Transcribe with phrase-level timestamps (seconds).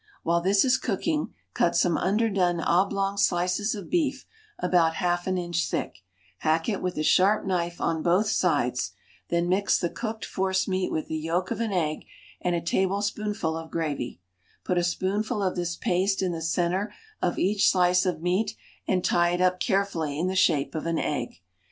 [0.23, 4.25] While this is cooking, cut some underdone oblong slices of beef
[4.57, 5.99] about half an inch thick,
[6.39, 8.93] hack it with a sharp knife on both sides;
[9.29, 12.05] then mix the cooked force meat with the yolk of an egg
[12.41, 14.19] and a tablespoonful of gravy;
[14.63, 16.91] put a spoonful of this paste in the center
[17.21, 18.55] of each slice of meat
[18.87, 21.41] and tie it up carefully in the shape of an egg.